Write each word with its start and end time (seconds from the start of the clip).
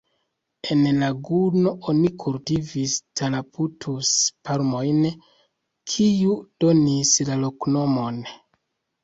En 0.75 0.79
laguno 1.01 1.73
oni 1.91 2.09
kultivis 2.23 2.95
Taraputus-palmojn, 3.21 5.05
kiu 5.93 6.41
donis 6.67 7.15
la 7.31 7.39
loknomon. 7.45 8.21